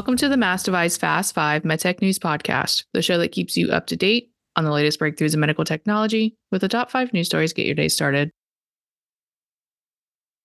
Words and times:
Welcome 0.00 0.16
to 0.16 0.30
the 0.30 0.36
MassDevice 0.36 0.98
Fast 0.98 1.34
5 1.34 1.62
MedTech 1.62 2.00
News 2.00 2.18
Podcast, 2.18 2.84
the 2.94 3.02
show 3.02 3.18
that 3.18 3.32
keeps 3.32 3.54
you 3.54 3.68
up 3.68 3.86
to 3.88 3.96
date 3.96 4.30
on 4.56 4.64
the 4.64 4.70
latest 4.70 4.98
breakthroughs 4.98 5.34
in 5.34 5.40
medical 5.40 5.62
technology 5.62 6.38
with 6.50 6.62
the 6.62 6.68
top 6.68 6.90
five 6.90 7.12
news 7.12 7.26
stories 7.26 7.52
get 7.52 7.66
your 7.66 7.74
day 7.74 7.88
started. 7.88 8.30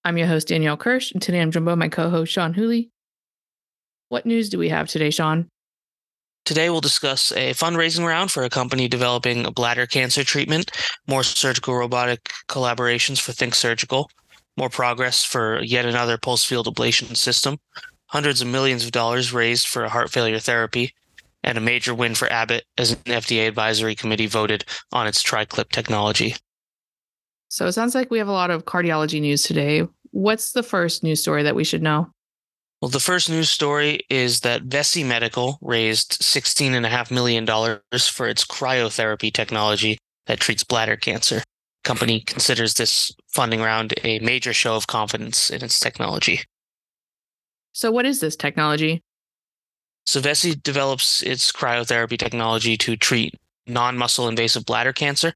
I'm 0.04 0.18
your 0.18 0.28
host, 0.28 0.50
Danielle 0.50 0.76
Kirsh, 0.76 1.14
and 1.14 1.22
today 1.22 1.40
I'm 1.40 1.52
joined 1.52 1.68
by 1.68 1.76
my 1.76 1.88
co 1.88 2.10
host, 2.10 2.34
Sean 2.34 2.54
Whooley. 2.54 2.90
What 4.10 4.26
news 4.26 4.50
do 4.50 4.58
we 4.60 4.68
have 4.68 4.90
today, 4.90 5.10
Sean? 5.10 5.48
Today, 6.44 6.70
we'll 6.70 6.82
discuss 6.82 7.32
a 7.32 7.54
fundraising 7.54 8.06
round 8.06 8.32
for 8.32 8.44
a 8.44 8.50
company 8.50 8.90
developing 8.90 9.46
a 9.46 9.52
bladder 9.52 9.86
cancer 9.86 10.26
treatment, 10.26 10.70
more 11.08 11.24
surgical 11.24 11.76
robotic 11.76 12.34
collaborations 12.50 13.22
for 13.22 13.32
Think 13.32 13.56
Surgical, 13.56 14.10
more 14.58 14.70
progress 14.70 15.24
for 15.24 15.62
yet 15.64 15.86
another 15.86 16.18
pulse 16.18 16.44
field 16.44 16.68
ablation 16.68 17.16
system, 17.16 17.58
hundreds 18.16 18.42
of 18.42 18.48
millions 18.48 18.86
of 18.86 18.92
dollars 18.92 19.34
raised 19.34 19.68
for 19.68 19.84
a 19.84 19.90
heart 19.90 20.10
failure 20.10 20.40
therapy, 20.40 20.94
and 21.44 21.58
a 21.58 21.62
major 21.62 21.94
win 21.94 22.16
for 22.16 22.32
Abbott 22.32 22.64
as 22.78 22.92
an 22.92 22.98
FDA 23.00 23.46
advisory 23.46 23.94
committee 23.94 24.26
voted 24.26 24.64
on 24.94 25.06
its 25.06 25.22
TriClip 25.22 25.70
technology. 25.70 26.34
So 27.50 27.68
it 27.68 27.74
sounds 27.74 27.94
like 27.94 28.10
we 28.10 28.20
have 28.20 28.30
a 28.30 28.32
lot 28.32 28.52
of 28.52 28.64
cardiology 28.64 29.20
news 29.20 29.44
today. 29.44 29.86
What's 30.12 30.54
the 30.54 30.64
first 30.64 31.04
news 31.04 31.22
story 31.22 31.44
that 31.44 31.58
we 31.58 31.66
should 31.66 31.82
know? 31.82 32.10
Well, 32.82 32.88
the 32.88 33.02
first 33.02 33.30
news 33.30 33.50
story 33.50 34.00
is 34.10 34.40
that 34.42 34.64
Vessi 34.64 35.06
Medical 35.06 35.58
raised 35.62 36.22
$16.5 36.22 37.12
million 37.12 37.46
for 37.46 38.30
its 38.30 38.46
cryotherapy 38.46 39.34
technology 39.34 39.98
that 40.28 40.40
treats 40.40 40.64
bladder 40.64 40.96
cancer. 40.96 41.44
Company 41.84 42.22
considers 42.22 42.76
this 42.76 43.12
funding 43.28 43.60
round 43.60 43.94
a 44.06 44.20
major 44.20 44.54
show 44.54 44.78
of 44.78 44.88
confidence 44.88 45.50
in 45.50 45.62
its 45.62 45.82
technology. 45.82 46.44
So, 47.76 47.92
what 47.92 48.06
is 48.06 48.22
this 48.22 48.38
technology? 48.38 49.04
So, 50.06 50.22
Vessi 50.22 50.64
develops 50.64 51.22
its 51.22 51.52
cryotherapy 51.52 52.18
technology 52.18 52.78
to 52.78 52.96
treat 52.96 53.36
non 53.68 53.98
muscle 53.98 54.30
invasive 54.30 54.66
bladder 54.66 54.94
cancer. 54.94 55.34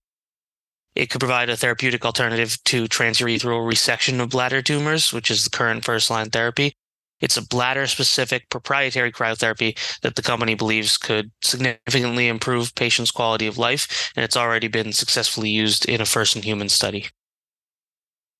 It 0.95 1.09
could 1.09 1.19
provide 1.19 1.49
a 1.49 1.57
therapeutic 1.57 2.05
alternative 2.05 2.57
to 2.63 2.85
transurethral 2.85 3.69
resection 3.69 4.21
of 4.21 4.29
bladder 4.29 4.61
tumors, 4.61 5.11
which 5.11 5.29
is 5.29 5.43
the 5.43 5.49
current 5.49 5.83
first 5.83 6.09
line 6.09 6.29
therapy. 6.29 6.71
It's 7.19 7.35
a 7.35 7.45
bladder 7.45 7.87
specific 7.87 8.49
proprietary 8.49 9.11
cryotherapy 9.11 9.77
that 9.99 10.15
the 10.15 10.21
company 10.21 10.55
believes 10.55 10.97
could 10.97 11.31
significantly 11.41 12.29
improve 12.29 12.73
patients' 12.73 13.11
quality 13.11 13.47
of 13.47 13.57
life, 13.57 14.13
and 14.15 14.23
it's 14.23 14.37
already 14.37 14.69
been 14.69 14.93
successfully 14.93 15.49
used 15.49 15.89
in 15.89 15.99
a 15.99 16.05
first 16.05 16.37
in 16.37 16.43
human 16.43 16.69
study. 16.69 17.09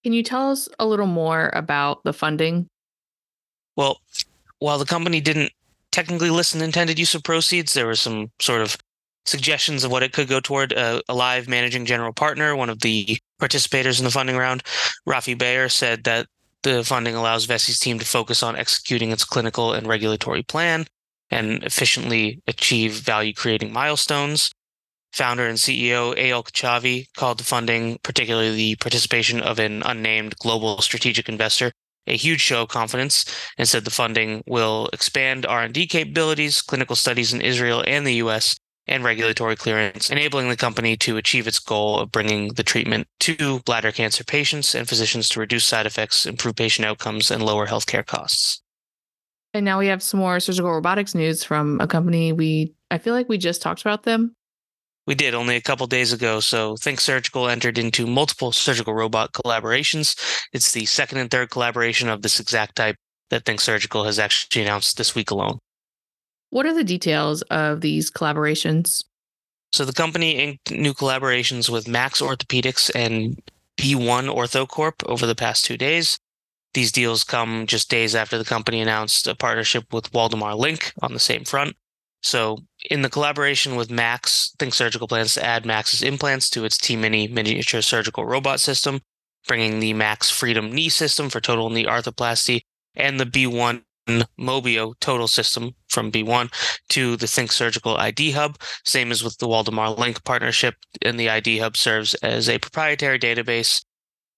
Can 0.06 0.14
you 0.14 0.24
tell 0.24 0.52
us 0.52 0.70
a 0.80 0.86
little 0.86 1.06
more 1.06 1.52
about 1.54 2.06
the 2.06 2.14
funding? 2.14 2.70
Well, 3.76 4.02
while 4.60 4.78
the 4.78 4.86
company 4.86 5.22
didn't 5.22 5.52
technically 5.92 6.30
list 6.30 6.56
an 6.56 6.62
intended 6.62 7.00
use 7.00 7.16
of 7.16 7.24
proceeds, 7.24 7.74
there 7.74 7.86
were 7.86 7.96
some 7.96 8.32
sort 8.40 8.62
of 8.62 8.78
suggestions 9.26 9.84
of 9.84 9.92
what 9.92 10.04
it 10.04 10.14
could 10.14 10.28
go 10.28 10.40
toward. 10.40 10.74
Uh, 10.74 11.02
live 11.10 11.48
managing 11.48 11.86
general 11.86 12.14
partner, 12.14 12.56
one 12.56 12.70
of 12.70 12.80
the 12.80 13.18
participators 13.42 14.00
in 14.00 14.06
the 14.06 14.12
funding 14.12 14.38
round, 14.38 14.64
Rafi 15.08 15.38
Bayer, 15.38 15.70
said 15.70 16.04
that 16.04 16.28
the 16.64 16.84
funding 16.84 17.16
allows 17.16 17.48
Vessi's 17.48 17.80
team 17.80 18.00
to 18.00 18.06
focus 18.06 18.44
on 18.44 18.56
executing 18.56 19.12
its 19.12 19.24
clinical 19.24 19.74
and 19.74 19.88
regulatory 19.88 20.44
plan 20.44 20.86
and 21.32 21.64
efficiently 21.64 22.42
achieve 22.48 22.94
value 22.94 23.34
creating 23.34 23.72
milestones. 23.72 24.52
Founder 25.12 25.48
and 25.48 25.58
CEO 25.58 26.16
Eyal 26.18 26.44
Kachavi 26.44 27.08
called 27.16 27.40
the 27.40 27.44
funding, 27.44 27.98
particularly 28.04 28.56
the 28.56 28.76
participation 28.76 29.42
of 29.42 29.58
an 29.58 29.82
unnamed 29.84 30.36
global 30.38 30.82
strategic 30.82 31.28
investor, 31.30 31.72
a 32.10 32.18
huge 32.18 32.42
show 32.42 32.64
of 32.64 32.70
confidence 32.70 33.26
and 33.58 33.68
said 33.68 33.86
the 33.86 33.92
funding 33.92 34.44
will 34.48 34.90
expand 34.94 35.46
R&D 35.46 35.88
capabilities, 35.88 36.62
clinical 36.62 36.96
studies 36.96 37.34
in 37.34 37.42
Israel 37.42 37.84
and 37.88 38.06
the 38.06 38.16
US, 38.16 38.58
and 38.88 39.04
regulatory 39.04 39.56
clearance, 39.56 40.10
enabling 40.10 40.50
the 40.50 40.58
company 40.58 40.98
to 40.98 41.18
achieve 41.18 41.48
its 41.48 41.60
goal 41.60 42.00
of 42.00 42.12
bringing 42.12 42.54
the 42.56 42.64
treatment 42.64 43.08
to 43.20 43.60
bladder 43.60 43.92
cancer 43.92 44.24
patients 44.24 44.74
and 44.74 44.90
physicians 44.90 45.30
to 45.30 45.40
reduce 45.40 45.66
side 45.66 45.86
effects, 45.86 46.26
improve 46.26 46.56
patient 46.56 46.86
outcomes, 46.86 47.30
and 47.30 47.44
lower 47.44 47.68
healthcare 47.68 48.06
costs. 48.06 48.62
And 49.54 49.64
now 49.66 49.80
we 49.80 49.88
have 49.88 50.04
some 50.04 50.20
more 50.20 50.40
surgical 50.40 50.72
robotics 50.72 51.16
news 51.16 51.44
from 51.44 51.80
a 51.80 51.88
company 51.88 52.34
we 52.34 52.74
I 52.92 52.98
feel 52.98 53.14
like 53.14 53.30
we 53.30 53.38
just 53.38 53.62
talked 53.62 53.82
about 53.82 54.04
them. 54.04 54.36
We 55.10 55.16
did 55.16 55.34
only 55.34 55.56
a 55.56 55.62
couple 55.62 55.88
days 55.88 56.14
ago. 56.14 56.40
So 56.40 56.76
Think 56.78 57.00
Surgical 57.00 57.50
entered 57.50 57.80
into 57.80 58.06
multiple 58.06 58.52
surgical 58.52 58.94
robot 58.94 59.34
collaborations. 59.34 60.16
It's 60.54 60.72
the 60.72 60.86
second 60.86 61.18
and 61.18 61.32
third 61.32 61.50
collaboration 61.50 62.10
of 62.10 62.22
this 62.22 62.40
exact 62.40 62.76
type 62.76 62.96
that 63.32 63.44
Think 63.44 63.60
Surgical 63.60 64.04
has 64.04 64.20
actually 64.20 64.62
announced 64.62 64.98
this 64.98 65.16
week 65.16 65.32
alone. 65.32 65.58
What 66.52 66.68
are 66.68 66.76
the 66.76 66.84
details 66.84 67.42
of 67.50 67.82
these 67.82 68.12
collaborations? 68.12 69.04
So 69.72 69.84
the 69.84 69.94
company 69.94 70.34
inked 70.34 70.70
new 70.70 70.94
collaborations 70.94 71.72
with 71.72 71.88
Maxx 71.88 72.22
Orthopedics 72.22 72.92
and 72.94 73.42
B1 73.82 74.32
OrthoCorp 74.32 75.04
over 75.08 75.26
the 75.26 75.34
past 75.34 75.66
two 75.66 75.76
days. 75.76 76.20
These 76.76 76.92
deals 76.92 77.24
come 77.24 77.66
just 77.66 77.90
days 77.90 78.14
after 78.14 78.38
the 78.38 78.46
company 78.46 78.80
announced 78.80 79.26
a 79.26 79.34
partnership 79.34 79.92
with 79.92 80.12
Waldemar 80.12 80.56
Link 80.56 80.94
on 81.02 81.14
the 81.14 81.20
same 81.20 81.46
front. 81.46 81.76
So, 82.22 82.60
in 82.90 83.02
the 83.02 83.10
collaboration 83.10 83.76
with 83.76 83.90
Maxx, 83.90 84.54
Think 84.60 84.74
Surgical 84.74 85.08
plans 85.08 85.36
to 85.36 85.46
add 85.46 85.66
Maxx's 85.66 86.04
implants 86.04 86.50
to 86.52 86.66
its 86.66 86.78
T 86.78 86.96
Mini 86.96 87.28
miniature 87.28 87.82
surgical 87.82 88.26
robot 88.26 88.60
system, 88.60 89.02
bringing 89.48 89.80
the 89.80 89.94
Maxx 89.94 90.30
Freedom 90.30 90.72
knee 90.72 90.90
system 90.90 91.30
for 91.30 91.40
total 91.40 91.70
knee 91.70 91.86
arthroplasty 91.86 92.62
and 92.96 93.20
the 93.20 93.26
B1 93.26 93.84
Mobio 94.40 94.94
total 95.00 95.28
system 95.28 95.76
from 95.88 96.12
B1 96.12 96.52
to 96.90 97.16
the 97.16 97.28
Think 97.28 97.52
Surgical 97.52 97.96
ID 97.98 98.32
Hub. 98.32 98.58
Same 98.84 99.12
as 99.12 99.24
with 99.24 99.38
the 99.38 99.48
Waldemar 99.48 99.98
Link 99.98 100.24
partnership, 100.24 100.76
and 101.02 101.20
the 101.20 101.30
ID 101.30 101.60
Hub 101.60 101.78
serves 101.78 102.16
as 102.16 102.50
a 102.50 102.60
proprietary 102.60 103.20
database 103.20 103.84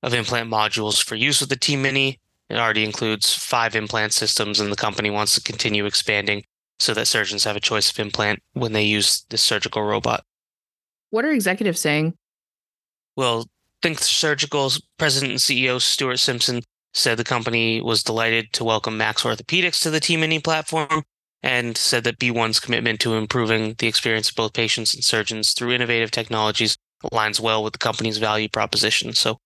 of 0.04 0.14
implant 0.14 0.52
modules 0.52 1.04
for 1.04 1.16
use 1.16 1.40
with 1.40 1.50
the 1.50 1.56
T 1.56 1.76
Mini. 1.76 2.20
It 2.50 2.58
already 2.58 2.84
includes 2.84 3.34
five 3.34 3.76
implant 3.76 4.14
systems, 4.14 4.60
and 4.60 4.72
the 4.72 4.76
company 4.76 5.10
wants 5.10 5.34
to 5.36 5.42
continue 5.42 5.86
expanding 5.86 6.44
so 6.82 6.96
that 6.96 7.06
surgeons 7.06 7.44
have 7.44 7.56
a 7.56 7.60
choice 7.60 7.92
of 7.92 8.00
implant 8.00 8.42
when 8.54 8.74
they 8.74 8.82
use 8.84 9.24
this 9.30 9.44
surgical 9.44 9.84
robot. 9.84 10.24
What 11.12 11.26
are 11.26 11.32
executives 11.32 11.80
saying? 11.80 12.16
Well, 13.16 13.46
Think 13.84 14.00
Surgical's 14.00 14.82
president 14.98 15.32
and 15.32 15.40
CEO 15.40 15.80
Stuart 15.80 16.18
Simpson 16.18 16.62
said 16.94 17.18
the 17.18 17.24
company 17.24 17.82
was 17.82 18.04
delighted 18.04 18.52
to 18.54 18.64
welcome 18.64 18.98
Maxx 18.98 19.24
Orthopedics 19.24 19.82
to 19.84 19.92
the 19.92 20.00
T 20.00 20.18
Mini 20.18 20.40
platform 20.40 21.04
and 21.44 21.78
said 21.78 22.04
that 22.04 22.20
B1's 22.20 22.60
commitment 22.60 23.00
to 23.02 23.14
improving 23.14 23.76
the 23.78 23.88
experience 23.88 24.30
of 24.30 24.36
both 24.36 24.54
patients 24.54 24.94
and 24.94 25.04
surgeons 25.04 25.54
through 25.54 25.74
innovative 25.74 26.10
technologies 26.10 26.78
aligns 27.04 27.40
well 27.40 27.64
with 27.64 27.74
the 27.74 27.80
company's 27.80 28.18
value 28.18 28.50
proposition. 28.50 29.14
So, 29.14 29.38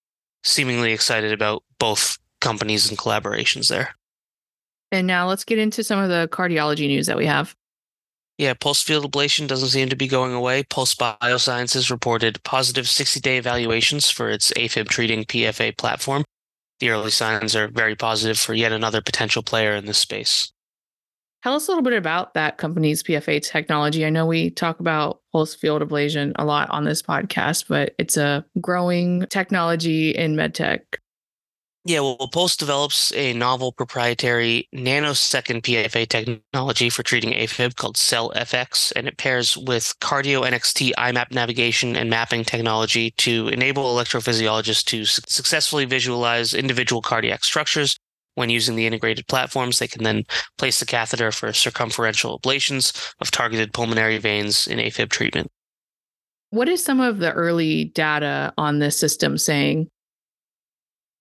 seemingly 0.43 0.93
excited 0.93 1.33
about 1.33 1.63
both 1.79 2.17
companies 2.39 2.89
and 2.89 2.97
collaborations 2.97 3.67
there. 3.67 3.95
And 4.95 5.07
now 5.07 5.27
let's 5.27 5.43
get 5.43 5.59
into 5.59 5.83
some 5.83 5.99
of 5.99 6.09
the 6.09 6.27
cardiology 6.31 6.87
news 6.87 7.07
that 7.07 7.17
we 7.17 7.25
have. 7.25 7.55
Yeah, 8.37 8.53
pulse 8.53 8.81
field 8.81 9.09
ablation 9.09 9.47
doesn't 9.47 9.69
seem 9.69 9.89
to 9.89 9.95
be 9.95 10.07
going 10.07 10.33
away. 10.33 10.63
Pulse 10.63 10.93
Biosciences 10.95 11.89
reported 11.89 12.43
positive 12.43 12.89
60 12.89 13.19
day 13.21 13.37
evaluations 13.37 14.09
for 14.09 14.29
its 14.29 14.51
AFib 14.53 14.89
treating 14.89 15.23
PFA 15.23 15.77
platform 15.77 16.25
the 16.79 16.89
early 16.89 17.11
signs 17.11 17.55
are 17.55 17.67
very 17.67 17.95
positive 17.95 18.37
for 18.37 18.53
yet 18.53 18.71
another 18.71 19.01
potential 19.01 19.41
player 19.41 19.73
in 19.75 19.85
this 19.85 19.97
space. 19.97 20.51
Tell 21.43 21.53
us 21.53 21.67
a 21.67 21.71
little 21.71 21.83
bit 21.83 21.93
about 21.93 22.33
that 22.33 22.57
company's 22.57 23.03
PFA 23.03 23.41
technology. 23.41 24.05
I 24.05 24.09
know 24.09 24.25
we 24.25 24.49
talk 24.49 24.79
about 24.79 25.21
pulse 25.31 25.53
field 25.53 25.83
ablation 25.83 26.33
a 26.37 26.45
lot 26.45 26.69
on 26.71 26.85
this 26.85 27.03
podcast, 27.03 27.65
but 27.67 27.93
it's 27.99 28.17
a 28.17 28.43
growing 28.59 29.27
technology 29.29 30.09
in 30.09 30.35
medtech. 30.35 30.81
Yeah, 31.87 31.99
well, 31.99 32.29
Pulse 32.33 32.57
develops 32.57 33.13
a 33.13 33.33
novel 33.33 33.71
proprietary 33.71 34.67
nanosecond 34.73 35.61
PFA 35.61 36.09
technology 36.09 36.89
for 36.89 37.03
treating 37.03 37.33
AFib 37.33 37.75
called 37.75 37.95
CellFX, 37.95 38.91
and 38.95 39.07
it 39.07 39.17
pairs 39.17 39.55
with 39.55 39.93
CardioNXT 40.01 40.93
IMAP 40.97 41.31
navigation 41.31 41.95
and 41.95 42.09
mapping 42.09 42.43
technology 42.43 43.11
to 43.17 43.49
enable 43.49 43.83
electrophysiologists 43.83 44.83
to 44.85 45.05
su- 45.05 45.21
successfully 45.27 45.85
visualize 45.85 46.55
individual 46.55 47.03
cardiac 47.03 47.43
structures. 47.43 47.99
When 48.33 48.49
using 48.49 48.75
the 48.75 48.87
integrated 48.87 49.27
platforms, 49.27 49.77
they 49.77 49.87
can 49.87 50.03
then 50.03 50.23
place 50.57 50.79
the 50.79 50.87
catheter 50.87 51.31
for 51.31 51.53
circumferential 51.53 52.39
ablations 52.39 53.13
of 53.21 53.29
targeted 53.29 53.73
pulmonary 53.73 54.17
veins 54.17 54.65
in 54.65 54.79
AFib 54.79 55.09
treatment. 55.09 55.51
What 56.49 56.67
is 56.67 56.83
some 56.83 56.99
of 56.99 57.19
the 57.19 57.31
early 57.31 57.85
data 57.85 58.55
on 58.57 58.79
this 58.79 58.97
system 58.97 59.37
saying? 59.37 59.87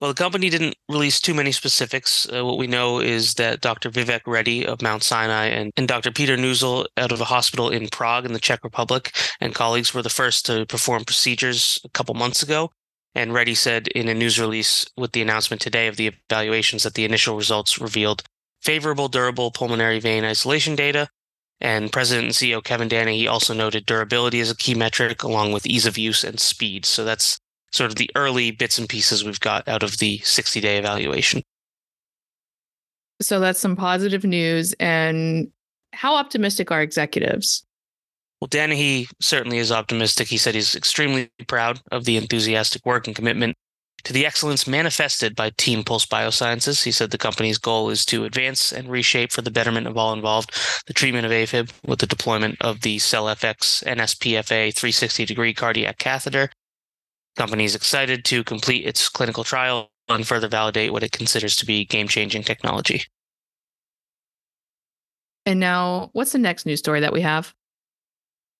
Well, 0.00 0.12
the 0.12 0.22
company 0.22 0.50
didn't 0.50 0.74
release 0.90 1.20
too 1.20 1.34
many 1.34 1.52
specifics. 1.52 2.28
Uh, 2.30 2.44
what 2.44 2.58
we 2.58 2.66
know 2.66 2.98
is 2.98 3.34
that 3.34 3.60
Dr. 3.60 3.90
Vivek 3.90 4.22
Reddy 4.26 4.66
of 4.66 4.82
Mount 4.82 5.02
Sinai 5.02 5.46
and, 5.46 5.72
and 5.76 5.88
Dr. 5.88 6.10
Peter 6.10 6.36
Neuzil 6.36 6.86
out 6.96 7.12
of 7.12 7.20
a 7.20 7.26
hospital 7.26 7.70
in 7.70 7.88
Prague 7.88 8.26
in 8.26 8.32
the 8.32 8.40
Czech 8.40 8.64
Republic 8.64 9.16
and 9.40 9.54
colleagues 9.54 9.94
were 9.94 10.02
the 10.02 10.10
first 10.10 10.44
to 10.46 10.66
perform 10.66 11.04
procedures 11.04 11.78
a 11.84 11.88
couple 11.90 12.14
months 12.14 12.42
ago. 12.42 12.70
And 13.14 13.32
Reddy 13.32 13.54
said 13.54 13.86
in 13.88 14.08
a 14.08 14.14
news 14.14 14.40
release 14.40 14.84
with 14.96 15.12
the 15.12 15.22
announcement 15.22 15.62
today 15.62 15.86
of 15.86 15.96
the 15.96 16.08
evaluations 16.08 16.82
that 16.82 16.94
the 16.94 17.04
initial 17.04 17.36
results 17.36 17.80
revealed 17.80 18.24
favorable 18.60 19.08
durable 19.08 19.52
pulmonary 19.52 20.00
vein 20.00 20.24
isolation 20.24 20.74
data. 20.74 21.08
And 21.60 21.92
President 21.92 22.26
and 22.26 22.34
CEO 22.34 22.62
Kevin 22.62 22.88
Danahy 22.88 23.28
also 23.28 23.54
noted 23.54 23.86
durability 23.86 24.40
as 24.40 24.50
a 24.50 24.56
key 24.56 24.74
metric, 24.74 25.22
along 25.22 25.52
with 25.52 25.66
ease 25.66 25.86
of 25.86 25.96
use 25.96 26.24
and 26.24 26.40
speed. 26.40 26.84
So 26.84 27.04
that's 27.04 27.38
sort 27.74 27.90
of 27.90 27.96
the 27.96 28.10
early 28.14 28.52
bits 28.52 28.78
and 28.78 28.88
pieces 28.88 29.24
we've 29.24 29.40
got 29.40 29.66
out 29.68 29.82
of 29.82 29.98
the 29.98 30.18
60 30.18 30.60
day 30.60 30.78
evaluation. 30.78 31.42
So 33.20 33.40
that's 33.40 33.58
some 33.58 33.74
positive 33.74 34.24
news. 34.24 34.74
And 34.78 35.50
how 35.92 36.14
optimistic 36.14 36.70
are 36.70 36.82
executives? 36.82 37.64
Well, 38.40 38.48
Danahy 38.48 39.08
certainly 39.20 39.58
is 39.58 39.72
optimistic. 39.72 40.28
He 40.28 40.36
said 40.36 40.54
he's 40.54 40.76
extremely 40.76 41.30
proud 41.48 41.80
of 41.90 42.04
the 42.04 42.16
enthusiastic 42.16 42.84
work 42.86 43.06
and 43.06 43.16
commitment 43.16 43.56
to 44.04 44.12
the 44.12 44.26
excellence 44.26 44.66
manifested 44.66 45.34
by 45.34 45.50
Team 45.50 45.82
Pulse 45.82 46.06
Biosciences. 46.06 46.84
He 46.84 46.92
said 46.92 47.10
the 47.10 47.18
company's 47.18 47.58
goal 47.58 47.90
is 47.90 48.04
to 48.06 48.24
advance 48.24 48.70
and 48.70 48.88
reshape 48.88 49.32
for 49.32 49.42
the 49.42 49.50
betterment 49.50 49.86
of 49.86 49.96
all 49.96 50.12
involved 50.12 50.52
the 50.86 50.92
treatment 50.92 51.24
of 51.24 51.32
AFib 51.32 51.70
with 51.86 52.00
the 52.00 52.06
deployment 52.06 52.60
of 52.60 52.82
the 52.82 52.98
CellFX 52.98 53.82
NSPFA 53.84 54.74
360 54.74 55.24
degree 55.24 55.54
cardiac 55.54 55.98
catheter. 55.98 56.50
Company 57.36 57.64
is 57.64 57.74
excited 57.74 58.24
to 58.26 58.44
complete 58.44 58.86
its 58.86 59.08
clinical 59.08 59.44
trial 59.44 59.90
and 60.08 60.26
further 60.26 60.48
validate 60.48 60.92
what 60.92 61.02
it 61.02 61.12
considers 61.12 61.56
to 61.56 61.66
be 61.66 61.84
game 61.84 62.08
changing 62.08 62.42
technology. 62.42 63.04
And 65.46 65.60
now, 65.60 66.10
what's 66.12 66.32
the 66.32 66.38
next 66.38 66.64
news 66.64 66.78
story 66.78 67.00
that 67.00 67.12
we 67.12 67.20
have? 67.20 67.54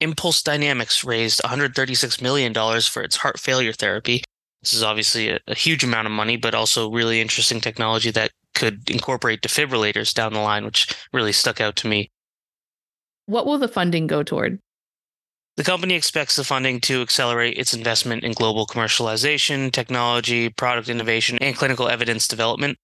Impulse 0.01 0.43
Dynamics 0.43 1.05
raised 1.05 1.41
$136 1.43 2.21
million 2.21 2.53
for 2.53 3.03
its 3.03 3.17
heart 3.17 3.39
failure 3.39 3.73
therapy. 3.73 4.23
This 4.63 4.73
is 4.73 4.83
obviously 4.83 5.31
a, 5.31 5.39
a, 5.47 5.55
huge 5.55 5.85
amount 5.85 6.07
of 6.07 6.13
money, 6.13 6.37
but 6.37 6.55
also 6.55 6.91
really 6.91 7.21
interesting 7.21 7.61
technology 7.61 8.11
that 8.11 8.33
could 8.55 8.89
incorporate 8.91 9.43
defibrillators 9.43 10.13
down 10.13 10.33
the 10.33 10.41
line, 10.41 10.65
which 10.65 10.95
really 11.13 11.33
stuck 11.33 11.61
out 11.61 11.77
to 11.77 11.87
me. 11.87 12.11
What 13.27 13.47
will 13.47 13.59
the 13.59 13.69
funding 13.69 14.07
go 14.07 14.23
toward? 14.23 14.59
The 15.57 15.65
company 15.65 15.95
expects 15.95 16.35
the 16.35 16.43
funding 16.43 16.81
to 16.81 17.01
accelerate 17.01 17.59
its 17.59 17.75
investment 17.75 18.25
in 18.25 18.33
global 18.33 18.67
commercialization, 18.67 19.71
technology, 19.71 20.49
product 20.49 20.89
innovation, 20.89 21.39
and 21.41 21.57
clinical 21.57 21.89
evidence 21.89 22.27
development. 22.27 22.77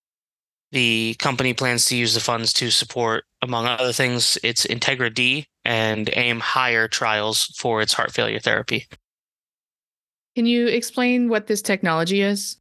The 0.71 1.17
company 1.19 1.53
plans 1.53 1.87
to 1.87 1.97
use 1.97 2.15
the 2.15 2.21
funds 2.21 2.53
to 2.55 2.71
support, 2.71 3.25
among 3.43 3.67
other 3.67 3.93
things, 3.93 4.39
its 4.45 4.67
Integra 4.67 5.13
D 5.13 5.47
and 5.65 6.09
AIM 6.15 6.39
higher 6.39 6.87
trials 6.87 7.47
for 7.59 7.83
its 7.83 7.93
heart 7.93 8.13
failure 8.13 8.39
therapy. 8.39 8.87
Can 10.37 10.47
you 10.47 10.69
explain 10.69 11.29
what 11.29 11.49
this 11.49 11.61
technology 11.61 12.23
is? 12.23 12.57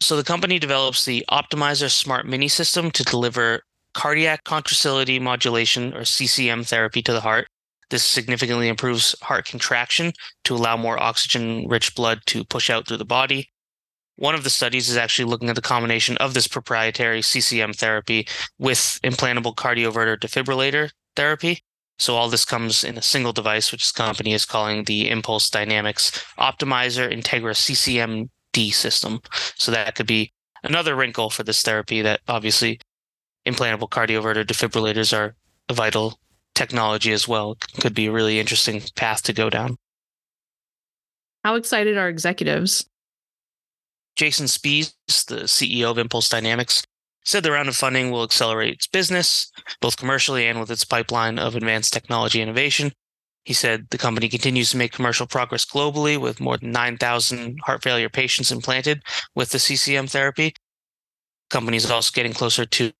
So, 0.00 0.16
the 0.16 0.22
company 0.22 0.60
develops 0.60 1.04
the 1.04 1.24
Optimizer 1.28 1.90
Smart 1.90 2.24
Mini 2.24 2.46
system 2.46 2.92
to 2.92 3.02
deliver 3.02 3.62
cardiac 3.94 4.44
contractility 4.44 5.18
modulation 5.18 5.92
or 5.94 6.04
CCM 6.04 6.62
therapy 6.62 7.02
to 7.02 7.12
the 7.12 7.20
heart. 7.20 7.48
This 7.94 8.02
significantly 8.02 8.66
improves 8.66 9.14
heart 9.22 9.44
contraction 9.44 10.14
to 10.42 10.56
allow 10.56 10.76
more 10.76 11.00
oxygen 11.00 11.68
rich 11.68 11.94
blood 11.94 12.22
to 12.26 12.42
push 12.42 12.68
out 12.68 12.88
through 12.88 12.96
the 12.96 13.04
body. 13.04 13.52
One 14.16 14.34
of 14.34 14.42
the 14.42 14.50
studies 14.50 14.88
is 14.88 14.96
actually 14.96 15.26
looking 15.26 15.48
at 15.48 15.54
the 15.54 15.62
combination 15.62 16.16
of 16.16 16.34
this 16.34 16.48
proprietary 16.48 17.22
CCM 17.22 17.72
therapy 17.72 18.26
with 18.58 18.98
implantable 19.04 19.54
cardioverter 19.54 20.18
defibrillator 20.18 20.90
therapy. 21.14 21.62
So 21.96 22.16
all 22.16 22.28
this 22.28 22.44
comes 22.44 22.82
in 22.82 22.98
a 22.98 23.00
single 23.02 23.32
device, 23.32 23.70
which 23.70 23.92
the 23.92 23.96
company 23.96 24.32
is 24.32 24.44
calling 24.44 24.82
the 24.82 25.08
Impulse 25.08 25.48
Dynamics 25.48 26.10
Optimizer 26.36 27.16
Integra 27.16 27.54
CCMD 27.54 28.74
system. 28.74 29.20
So 29.54 29.70
that 29.70 29.94
could 29.94 30.08
be 30.08 30.32
another 30.64 30.96
wrinkle 30.96 31.30
for 31.30 31.44
this 31.44 31.62
therapy 31.62 32.02
that 32.02 32.22
obviously 32.26 32.80
implantable 33.46 33.88
cardioverter 33.88 34.44
defibrillators 34.44 35.16
are 35.16 35.36
a 35.68 35.74
vital 35.74 36.18
technology 36.54 37.12
as 37.12 37.28
well. 37.28 37.56
Could 37.80 37.94
be 37.94 38.06
a 38.06 38.12
really 38.12 38.38
interesting 38.40 38.82
path 38.94 39.22
to 39.24 39.32
go 39.32 39.50
down. 39.50 39.76
How 41.44 41.56
excited 41.56 41.98
are 41.98 42.08
executives? 42.08 42.88
Jason 44.16 44.46
Spees, 44.46 44.94
the 45.26 45.44
CEO 45.44 45.90
of 45.90 45.98
Impulse 45.98 46.28
Dynamics, 46.28 46.84
said 47.24 47.42
the 47.42 47.52
round 47.52 47.68
of 47.68 47.76
funding 47.76 48.10
will 48.10 48.22
accelerate 48.22 48.74
its 48.74 48.86
business, 48.86 49.50
both 49.80 49.96
commercially 49.96 50.46
and 50.46 50.60
with 50.60 50.70
its 50.70 50.84
pipeline 50.84 51.38
of 51.38 51.56
advanced 51.56 51.92
technology 51.92 52.40
innovation. 52.40 52.92
He 53.44 53.52
said 53.52 53.88
the 53.90 53.98
company 53.98 54.28
continues 54.28 54.70
to 54.70 54.76
make 54.76 54.92
commercial 54.92 55.26
progress 55.26 55.66
globally 55.66 56.18
with 56.18 56.40
more 56.40 56.56
than 56.56 56.70
9,000 56.70 57.58
heart 57.64 57.82
failure 57.82 58.08
patients 58.08 58.50
implanted 58.50 59.02
with 59.34 59.50
the 59.50 59.58
CCM 59.58 60.06
therapy. 60.06 60.54
Is 61.52 61.90
also 61.90 62.10
getting 62.12 62.32
closer 62.32 62.64
to 62.66 62.92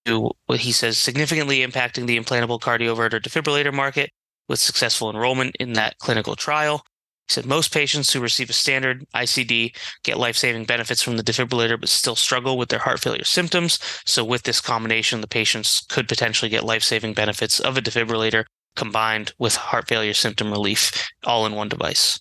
what 0.47 0.61
he 0.61 0.71
says 0.71 0.97
significantly 0.97 1.59
impacting 1.59 2.07
the 2.07 2.19
implantable 2.19 2.61
cardioverter 2.61 3.21
defibrillator 3.21 3.75
market 3.75 4.11
with 4.49 4.61
successful 4.61 5.11
enrollment 5.11 5.57
in 5.59 5.73
that 5.73 5.99
clinical 5.99 6.37
trial. 6.37 6.85
He 7.29 7.33
said 7.33 7.47
most 7.47 7.73
patients 7.73 8.13
who 8.13 8.21
receive 8.21 8.51
a 8.51 8.53
standard 8.53 9.05
ICD 9.15 9.75
get 10.05 10.19
life 10.19 10.37
saving 10.37 10.67
benefits 10.67 11.03
from 11.03 11.17
the 11.17 11.25
defibrillator, 11.25 11.81
but 11.81 11.89
still 11.89 12.15
struggle 12.15 12.57
with 12.57 12.69
their 12.69 12.79
heart 12.79 13.01
failure 13.01 13.25
symptoms. 13.25 13.81
So, 14.05 14.23
with 14.23 14.43
this 14.43 14.61
combination, 14.61 15.21
the 15.21 15.27
patients 15.27 15.85
could 15.89 16.07
potentially 16.07 16.49
get 16.49 16.65
life 16.65 16.83
saving 16.83 17.15
benefits 17.15 17.59
of 17.59 17.77
a 17.77 17.83
defibrillator 17.83 18.45
combined 18.77 19.33
with 19.39 19.57
heart 19.57 19.89
failure 19.89 20.15
symptom 20.15 20.51
relief 20.51 21.09
all 21.25 21.47
in 21.47 21.55
one 21.55 21.69
device. 21.69 22.21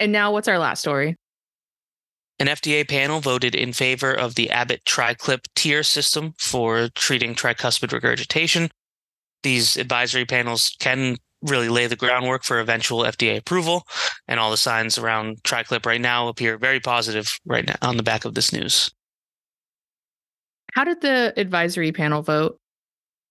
And 0.00 0.10
now, 0.10 0.32
what's 0.32 0.48
our 0.48 0.58
last 0.58 0.80
story? 0.80 1.16
An 2.40 2.46
FDA 2.46 2.88
panel 2.88 3.20
voted 3.20 3.54
in 3.54 3.72
favor 3.72 4.12
of 4.12 4.36
the 4.36 4.50
Abbott 4.50 4.84
TriClip 4.84 5.48
TEER 5.56 5.82
system 5.82 6.34
for 6.38 6.88
treating 6.94 7.34
tricuspid 7.34 7.92
regurgitation. 7.92 8.70
These 9.42 9.76
advisory 9.76 10.24
panels 10.24 10.76
can 10.78 11.16
really 11.42 11.68
lay 11.68 11.86
the 11.86 11.96
groundwork 11.96 12.44
for 12.44 12.60
eventual 12.60 13.02
FDA 13.02 13.38
approval. 13.38 13.86
And 14.26 14.38
all 14.38 14.50
the 14.50 14.56
signs 14.56 14.98
around 14.98 15.42
TriClip 15.42 15.86
right 15.86 16.00
now 16.00 16.28
appear 16.28 16.58
very 16.58 16.80
positive 16.80 17.38
right 17.44 17.66
now 17.66 17.76
on 17.82 17.96
the 17.96 18.02
back 18.02 18.24
of 18.24 18.34
this 18.34 18.52
news. 18.52 18.90
How 20.74 20.84
did 20.84 21.00
the 21.00 21.32
advisory 21.36 21.92
panel 21.92 22.22
vote? 22.22 22.58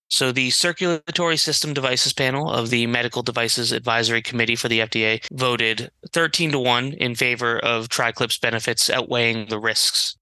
So, 0.09 0.31
the 0.31 0.51
Circulatory 0.51 1.35
System 1.35 1.73
Devices 1.73 2.13
panel 2.13 2.49
of 2.49 2.69
the 2.69 2.87
Medical 2.87 3.23
Devices 3.23 3.73
Advisory 3.73 4.21
Committee 4.21 4.55
for 4.55 4.69
the 4.69 4.79
FDA 4.79 5.21
voted 5.33 5.91
13 6.13 6.51
to 6.51 6.59
1 6.59 6.93
in 6.93 7.13
favor 7.13 7.59
of 7.59 7.89
TriClip's 7.89 8.37
benefits 8.37 8.89
outweighing 8.89 9.47
the 9.49 9.59
risks 9.59 10.15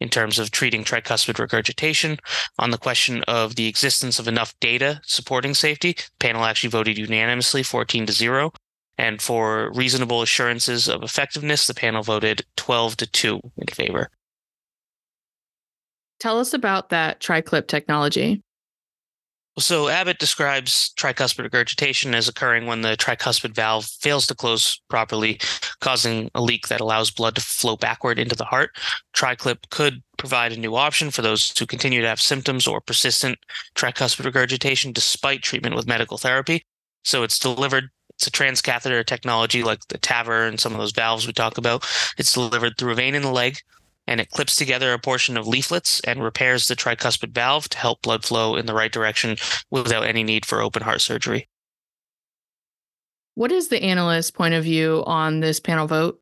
in 0.00 0.08
terms 0.08 0.38
of 0.38 0.50
treating 0.50 0.84
tricuspid 0.84 1.38
regurgitation. 1.38 2.18
On 2.58 2.70
the 2.70 2.78
question 2.78 3.22
of 3.24 3.54
the 3.56 3.66
existence 3.66 4.18
of 4.18 4.28
enough 4.28 4.54
data 4.60 5.00
supporting 5.04 5.54
safety, 5.54 5.92
the 5.92 6.04
panel 6.18 6.44
actually 6.44 6.70
voted 6.70 6.98
unanimously 6.98 7.62
14 7.62 8.06
to 8.06 8.12
0. 8.12 8.52
And 8.96 9.22
for 9.22 9.70
reasonable 9.72 10.22
assurances 10.22 10.88
of 10.88 11.04
effectiveness, 11.04 11.66
the 11.66 11.74
panel 11.74 12.02
voted 12.02 12.44
12 12.56 12.96
to 12.96 13.06
2 13.06 13.40
in 13.58 13.66
favor. 13.68 14.10
Tell 16.18 16.40
us 16.40 16.52
about 16.52 16.88
that 16.88 17.20
TriClip 17.20 17.68
technology. 17.68 18.42
So 19.58 19.88
Abbott 19.88 20.18
describes 20.18 20.92
tricuspid 20.96 21.42
regurgitation 21.42 22.14
as 22.14 22.28
occurring 22.28 22.66
when 22.66 22.82
the 22.82 22.96
tricuspid 22.96 23.54
valve 23.54 23.86
fails 23.86 24.26
to 24.28 24.34
close 24.34 24.80
properly, 24.88 25.40
causing 25.80 26.30
a 26.34 26.42
leak 26.42 26.68
that 26.68 26.80
allows 26.80 27.10
blood 27.10 27.34
to 27.34 27.40
flow 27.40 27.76
backward 27.76 28.18
into 28.18 28.36
the 28.36 28.44
heart. 28.44 28.70
TriClip 29.16 29.70
could 29.70 30.02
provide 30.16 30.52
a 30.52 30.60
new 30.60 30.76
option 30.76 31.10
for 31.10 31.22
those 31.22 31.56
who 31.58 31.66
continue 31.66 32.00
to 32.00 32.08
have 32.08 32.20
symptoms 32.20 32.66
or 32.66 32.80
persistent 32.80 33.38
tricuspid 33.74 34.24
regurgitation 34.24 34.92
despite 34.92 35.42
treatment 35.42 35.74
with 35.74 35.86
medical 35.86 36.18
therapy. 36.18 36.62
So 37.04 37.22
it's 37.22 37.38
delivered 37.38 37.90
it's 38.14 38.26
a 38.26 38.30
transcatheter 38.32 39.06
technology 39.06 39.62
like 39.62 39.86
the 39.88 39.98
TAVR 39.98 40.48
and 40.48 40.58
some 40.58 40.72
of 40.72 40.78
those 40.78 40.90
valves 40.90 41.26
we 41.26 41.32
talk 41.32 41.56
about. 41.56 41.86
It's 42.18 42.32
delivered 42.32 42.76
through 42.76 42.92
a 42.92 42.96
vein 42.96 43.14
in 43.14 43.22
the 43.22 43.30
leg 43.30 43.58
and 44.08 44.20
it 44.20 44.30
clips 44.30 44.56
together 44.56 44.92
a 44.92 44.98
portion 44.98 45.36
of 45.36 45.46
leaflets 45.46 46.00
and 46.00 46.24
repairs 46.24 46.66
the 46.66 46.74
tricuspid 46.74 47.32
valve 47.34 47.68
to 47.68 47.78
help 47.78 48.00
blood 48.02 48.24
flow 48.24 48.56
in 48.56 48.64
the 48.64 48.74
right 48.74 48.90
direction 48.90 49.36
without 49.70 50.06
any 50.06 50.24
need 50.24 50.46
for 50.46 50.62
open 50.62 50.82
heart 50.82 51.02
surgery. 51.02 51.46
What 53.34 53.52
is 53.52 53.68
the 53.68 53.82
analyst's 53.82 54.30
point 54.30 54.54
of 54.54 54.64
view 54.64 55.04
on 55.06 55.40
this 55.40 55.60
panel 55.60 55.86
vote? 55.86 56.20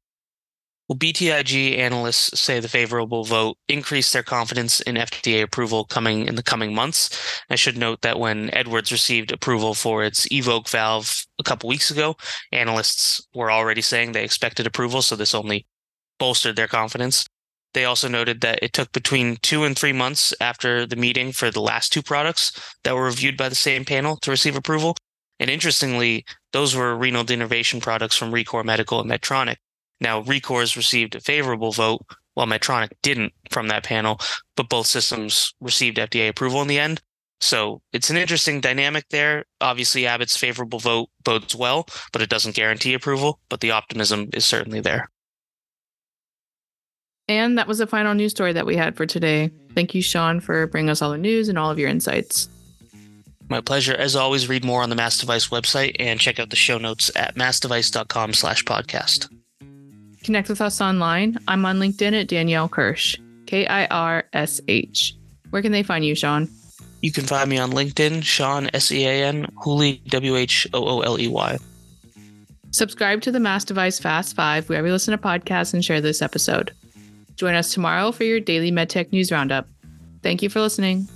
Well, 0.89 0.99
BTIG 0.99 1.79
analysts 1.79 2.39
say 2.39 2.61
the 2.61 2.69
favorable 2.69 3.25
vote 3.25 3.57
increased 3.69 4.13
their 4.13 4.23
confidence 4.23 4.81
in 4.81 4.97
FDA 4.97 5.43
approval 5.43 5.85
coming 5.85 6.27
in 6.27 6.35
the 6.35 6.43
coming 6.43 6.75
months. 6.75 7.41
I 7.51 7.57
should 7.57 7.77
note 7.77 8.03
that 8.03 8.21
when 8.21 8.53
Edwards 8.53 8.93
received 8.93 9.33
approval 9.33 9.75
for 9.75 10.05
its 10.05 10.29
EVOQUE 10.29 10.69
valve 10.69 11.27
a 11.39 11.43
couple 11.43 11.69
weeks 11.69 11.91
ago, 11.91 12.17
analysts 12.53 13.27
were 13.35 13.51
already 13.51 13.83
saying 13.83 14.13
they 14.13 14.25
expected 14.25 14.67
approval, 14.67 15.03
so 15.03 15.17
this 15.17 15.35
only 15.35 15.67
bolstered 16.19 16.57
their 16.57 16.69
confidence. 16.69 17.27
They 17.77 17.85
also 17.85 18.09
noted 18.09 18.41
that 18.41 18.61
it 18.63 18.73
took 18.73 18.91
between 18.93 19.37
two 19.43 19.65
and 19.65 19.79
three 19.79 19.93
months 19.93 20.33
after 20.41 20.87
the 20.87 20.97
meeting 20.97 21.31
for 21.31 21.51
the 21.51 21.61
last 21.61 21.93
two 21.93 22.01
products 22.01 22.59
that 22.85 22.95
were 22.95 23.05
reviewed 23.05 23.37
by 23.37 23.51
the 23.51 23.55
same 23.55 23.85
panel 23.85 24.17
to 24.23 24.31
receive 24.31 24.57
approval. 24.57 24.97
And 25.39 25.51
interestingly, 25.51 26.25
those 26.55 26.75
were 26.75 26.97
renal 26.97 27.23
denervation 27.23 27.83
products 27.83 28.17
from 28.17 28.33
ReCor 28.33 28.65
Medical 28.65 28.99
and 28.99 29.11
Medtronic. 29.11 29.57
Now, 30.01 30.23
ReCor's 30.23 30.75
received 30.75 31.17
a 31.17 31.21
favorable 31.21 31.71
vote 31.71 32.01
while 32.33 32.47
Medtronic 32.47 32.93
didn't 33.03 33.35
from 33.51 33.69
that 33.69 33.85
panel, 33.85 34.21
but 34.57 34.71
both 34.71 34.87
systems 34.87 35.53
received 35.61 35.99
FDA 35.99 36.31
approval 36.31 36.63
in 36.63 36.69
the 36.69 36.79
end. 36.79 37.03
So 37.43 37.83
it's 37.93 38.09
an 38.09 38.17
interesting 38.17 38.63
dynamic 38.63 39.05
there. 39.11 39.45
Obviously, 39.61 40.07
Abbott's 40.07 40.39
favorable 40.39 40.79
vote 40.79 41.11
bodes 41.23 41.55
well, 41.55 41.87
but 42.11 42.23
it 42.23 42.31
doesn't 42.31 42.57
guarantee 42.57 42.95
approval. 42.95 43.39
But 43.51 43.61
the 43.61 43.73
optimism 43.73 44.31
is 44.33 44.47
certainly 44.47 44.81
there. 44.81 45.11
And 47.29 47.59
that 47.59 47.67
was 47.67 47.79
the 47.79 47.87
final 47.87 48.15
news 48.15 48.31
story 48.31 48.53
that 48.53 48.67
we 48.67 48.77
had 48.77 48.97
for 48.97 49.07
today. 49.07 49.51
Thank 49.75 49.95
you, 49.95 50.03
Sean, 50.03 50.41
for 50.41 50.67
bringing 50.67 50.91
us 50.91 51.03
all 51.03 51.11
the 51.11 51.19
news 51.19 51.49
and 51.49 51.59
all 51.59 51.71
of 51.71 51.79
your 51.79 51.89
insights. 51.89 52.49
My 53.49 53.61
pleasure. 53.61 53.95
As 53.95 54.17
always, 54.17 54.49
read 54.49 54.65
more 54.65 54.83
on 54.83 54.91
the 54.91 54.97
MassDevice 54.97 55.51
website 55.51 55.97
and 55.99 56.19
check 56.19 56.39
out 56.39 56.51
the 56.51 56.57
show 56.57 56.79
notes 56.79 57.11
at 57.15 57.37
massdevice.com 57.37 58.33
slash 58.33 58.65
podcast. 58.65 59.29
Connect 60.25 60.49
with 60.49 60.61
us 60.61 60.81
online. 60.81 61.39
I'm 61.47 61.65
on 61.65 61.79
LinkedIn 61.79 62.21
at 62.21 62.27
Danielle 62.27 62.69
Kirsh, 62.69 63.17
K 63.47 63.67
I 63.67 63.87
R 63.87 64.25
S 64.33 64.61
H. 64.67 65.15
Where 65.51 65.63
can 65.63 65.71
they 65.71 65.85
find 65.85 66.05
you, 66.05 66.17
Sean? 66.17 66.49
You 67.03 67.13
can 67.13 67.25
find 67.25 67.49
me 67.49 67.59
on 67.59 67.71
LinkedIn, 67.71 68.25
Sean 68.25 68.69
S 68.75 68.91
E 68.91 69.05
A 69.05 69.25
N, 69.25 69.47
Whooley 69.65 70.03
W 70.09 70.35
H 70.35 70.67
O 70.75 70.85
O 70.85 71.01
L 71.03 71.21
E 71.21 71.29
Y. 71.29 71.59
Subscribe 72.73 73.21
to 73.23 73.31
the 73.31 73.39
MassDevice 73.39 74.01
Fast 74.01 74.35
Five 74.35 74.69
wherever 74.69 74.89
you 74.89 74.93
listen 74.93 75.13
to 75.13 75.19
podcasts 75.19 75.73
and 75.73 75.85
share 75.85 76.01
this 76.01 76.21
episode. 76.21 76.73
Join 77.37 77.55
us 77.55 77.73
tomorrow 77.73 78.13
for 78.13 78.25
your 78.25 78.41
daily 78.41 78.73
MedTech 78.73 79.13
news 79.13 79.31
roundup. 79.31 79.69
Thank 80.23 80.43
you 80.43 80.49
for 80.49 80.61
listening. 80.61 81.09